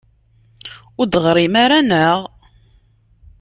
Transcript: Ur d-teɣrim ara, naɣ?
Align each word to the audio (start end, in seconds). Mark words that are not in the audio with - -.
Ur 0.99 1.05
d-teɣrim 1.07 1.53
ara, 1.63 1.79
naɣ? 1.81 2.19